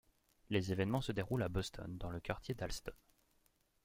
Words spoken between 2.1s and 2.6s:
quartier